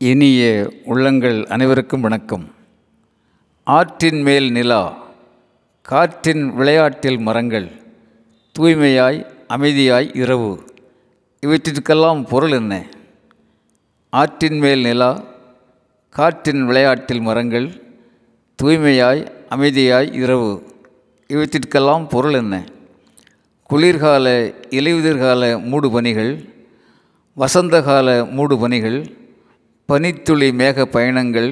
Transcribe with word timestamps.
இனிய 0.00 0.72
உள்ளங்கள் 0.84 1.46
அனைவருக்கும் 1.46 2.00
வணக்கம். 2.00 2.54
ஆற்றின் 3.64 4.20
மேல் 4.22 4.52
நிலா 4.52 4.96
காற்றின் 5.82 6.54
விளையாட்டில் 6.54 7.18
மரங்கள் 7.18 7.70
தூய்மையாய் 8.58 9.26
அமைதியாய் 9.48 10.16
இரவு. 10.16 10.64
இவற்றிற்கெல்லாம் 11.46 12.28
பொருள் 12.28 12.50
என்ன? 12.50 12.86
ஆற்றின் 14.10 14.58
மேல் 14.58 14.80
நிலா 14.80 15.24
காற்றின் 16.10 16.66
விளையாட்டில் 16.66 17.20
மரங்கள் 17.20 17.82
தூய்மையாய் 18.62 19.32
அமைதியாய் 19.50 20.14
இரவு. 20.14 20.62
இவற்றிற்கெல்லாம் 21.28 22.08
பொருள் 22.08 22.32
என்ன? 22.32 22.64
குளிர்கால 23.62 24.54
இலையுதிர்கால 24.70 25.58
மூடுபனிகள் 25.58 26.48
வசந்தகால 27.36 28.24
மூடுபனிகள் 28.30 29.16
பனித்துளி 29.88 30.50
மேக 30.50 30.84
பயணங்கள் 30.84 31.46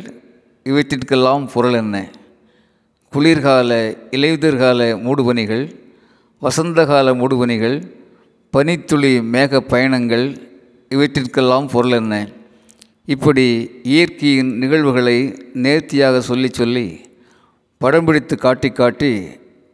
இவற்றிற்கெல்லாம் 0.64 1.44
பொருள் 1.52 1.72
என்ன? 1.72 2.10
குளிர்கால 3.12 3.96
இலையுதிர்கால 4.10 4.88
மூடுபனிகள் 5.04 5.62
வசந்தகால 6.42 7.14
மூடுபனிகள் 7.20 7.76
பனித்துளி 8.50 9.20
மேக 9.20 9.60
பயணங்கள் 9.60 10.26
இவற்றிற்கெல்லாம் 10.90 11.68
பொருள் 11.68 11.90
என்ன? 11.90 12.28
இப்படி 13.04 13.46
இயற்கையின் 13.82 14.58
நிகழ்வுகளை 14.58 15.16
நேர்த்தியாக 15.52 16.20
சொல்லி 16.20 16.48
சொல்லி 16.52 16.86
படம் 17.78 18.04
பிடித்து 18.04 18.36
காட்டி 18.36 18.70
காட்டி 18.70 19.12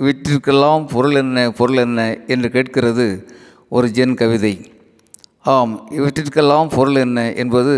இவற்றிற்கெல்லாம் 0.01 0.89
பொருள் 0.89 1.15
என்ன 1.15 1.51
பொருள் 1.51 1.77
என்ன 1.77 2.19
என்று 2.27 2.51
கேட்கிறது 2.51 3.29
ஒரு 3.69 3.89
ஜென் 3.89 4.15
கவிதை. 4.15 4.55
ஆம் 5.41 5.75
இவற்றிற்கெல்லாம் 5.91 6.71
பொருள் 6.71 6.95
என்ன 6.95 7.33
என்பது 7.33 7.75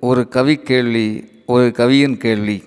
ஒரு 0.00 0.28
கவி 0.28 0.56
கேள்வி 0.56 1.24
ஒரு 1.46 1.72
கவியின் 1.72 2.16
கேள்வி. 2.16 2.62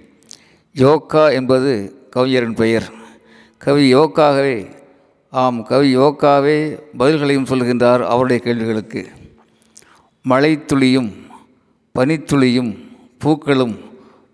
யோக்கா 0.74 1.30
என்பது 1.30 1.96
கவிஞரின் 2.10 2.54
பெயர். 2.54 2.92
கவி 3.58 3.96
யோக்காகவே 3.96 4.66
ஆம் 5.30 5.64
கவி 5.64 5.98
யோக்காவே 5.98 6.80
பதில்களையும் 7.00 7.46
சொல்கின்றார் 7.46 8.04
அவருடைய 8.04 8.44
கேள்விகளுக்கு. 8.44 9.08
மழைத்துளியும் 10.30 11.12
பனித்துளியும் 12.00 12.78
பூக்களும் 13.20 13.80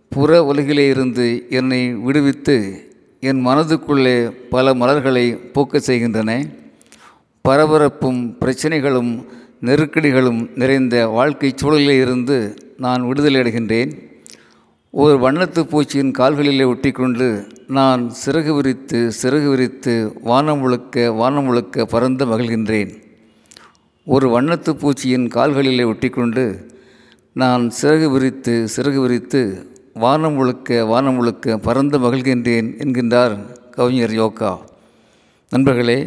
புற 0.09 0.43
உலகிலே 0.43 0.87
இருந்து 0.87 1.45
என்னை 1.49 1.93
விடுவித்து 1.93 2.57
என் 3.19 3.45
மனதுக்குள்ளே 3.45 4.31
பல 4.49 4.73
மலர்களை 4.73 5.33
பூக்க 5.53 5.77
செய்கின்றன. 5.77 6.45
பரபரப்பும் 7.49 8.35
பிரச்சனைகளும் 8.39 9.25
நெருக்கடிகளும் 9.61 10.49
நிறைந்த 10.55 11.07
வாழ்க்கை 11.07 11.51
சூழலில் 11.55 12.01
இருந்து 12.01 12.55
நான் 12.77 13.07
விடுதலை 13.07 13.41
அடைகின்றேன். 13.41 13.91
ஒரு 14.91 15.13
வண்ணத்து 15.23 15.61
பூச்சியின் 15.71 16.11
கால்களிலே 16.17 16.65
ஒட்டிக்கொண்டு 16.71 17.27
நான் 17.67 18.11
சிறகு 18.25 18.55
விரித்து 18.55 19.11
சிறகு 19.21 19.49
விரித்து 19.49 19.93
வானம் 20.21 20.59
முழுக்க 20.59 21.11
வானம் 21.11 21.43
முழுக்க 21.43 21.85
பறந்து 21.85 22.23
மகிழ்கின்றேன். 22.25 22.91
ஒரு 24.05 24.27
வண்ணத்து 24.35 24.71
பூச்சியின் 24.81 25.27
கால்களிலே 25.35 25.85
ஒட்டிக்கொண்டு 25.91 26.45
நான் 27.33 27.71
சிறகு 27.81 28.11
விரித்து 28.11 28.67
சிறகு 28.75 28.95
விரித்து 28.95 29.41
வானம் 29.93 30.33
முழுக்க 30.33 30.85
வானம் 30.85 31.13
முழுக்க 31.13 31.57
பறந்து 31.57 31.99
மகிழ்கின்றேன் 31.99 32.69
என்கின்றார் 32.83 33.35
கவிஞர் 33.71 34.13
யோகா. 34.13 34.59
நண்பர்களே 35.49 35.99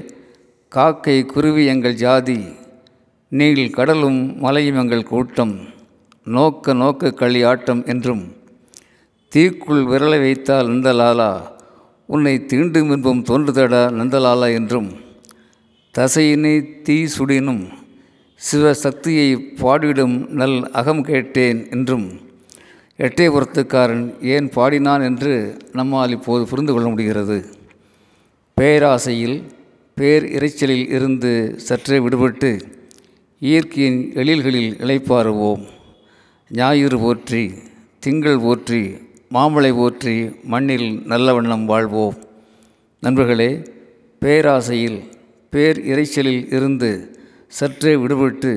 காக்கை 0.69 1.27
குருவி 1.27 1.67
எங்கள் 1.67 2.01
ஜாதி 2.05 2.41
நீள் 3.29 3.71
கடலும் 3.71 4.39
மலையும் 4.39 4.77
எங்கள் 4.77 5.11
கூட்டம். 5.13 5.55
நோக்க 6.27 6.73
நோக்க 6.73 7.11
களி 7.11 7.45
ஆட்டம் 7.45 7.87
என்றும் 7.87 8.35
தீக்குள் 9.29 9.85
விரலை 9.87 10.19
வைத்தால் 10.21 10.69
நந்தலாலா 10.69 11.43
உன்னை 12.07 12.47
தீண்டும் 12.47 12.91
இன்பம் 12.93 13.25
தோன்றுதடா 13.25 13.91
நந்தலாலா 13.91 14.53
என்றும் 14.53 14.91
தசையினை 15.99 16.83
தீ 16.83 17.05
சுடினும் 17.05 17.69
சிவசக்தியை 18.53 19.55
பாடிடும் 19.63 20.29
நல் 20.29 20.71
அகம் 20.71 21.05
கேட்டேன் 21.05 21.71
என்றும் 21.71 22.21
எட்டயபுரத்துக்காரன் 22.99 24.23
ஏன் 24.25 24.49
பாடினான் 24.49 25.03
என்று 25.03 25.59
நம்மால் 25.73 26.11
இப்போது 26.11 26.47
புரிந்து 26.47 26.73
கொள்ள 26.73 26.89
முடிகிறது. 26.89 27.45
பேராசையில் 28.61 29.43
பேர் 29.95 30.25
இறைச்சலில் 30.25 30.89
இருந்து 30.89 31.55
சற்றே 31.57 31.99
விடுபட்டு 31.99 32.61
இயற்கையின் 33.39 34.13
எழில்களில் 34.15 34.77
இழைப்பாருவோம் 34.77 35.63
ஞாயிறு 36.59 36.97
போற்றி 36.99 37.43
திங்கள் 38.05 38.39
போற்றி 38.45 38.81
மாமலை 39.35 39.69
போற்றி 39.77 40.15
மண்ணில் 40.53 40.89
நல்ல 41.11 41.35
வண்ணம் 41.37 41.67
வாழ்வோம். 41.71 42.17
நண்பர்களே 43.03 43.49
பேராசையில் 44.23 44.99
பேர் 45.53 45.79
இறைச்சலில் 45.91 46.43
இருந்து 46.57 46.91
சற்றே 47.59 47.93
விடுபட்டு 48.03 48.53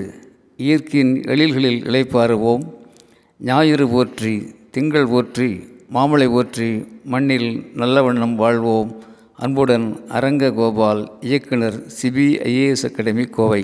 இயற்கையின் 0.66 1.14
எழில்களில் 1.34 1.80
இளைப்பாறுவோம். 1.90 2.64
ஞாயிறு 3.40 3.88
போற்றி 3.94 4.34
திங்கள் 4.78 5.12
போற்றி 5.14 5.50
மாமலை 5.98 6.30
போற்றி 6.36 6.72
மண்ணில் 7.14 7.50
நல்ல 7.84 8.04
வண்ணம் 8.08 8.36
வாழ்வோம். 8.36 8.92
அன்புடன் 9.46 9.88
அரங்க 10.18 10.52
கோபால் 10.60 11.04
இயக்குனர் 11.30 11.80
சிபிஐஏஎஸ் 11.98 12.88
அகாடமி 12.90 13.28
கோவை. 13.38 13.64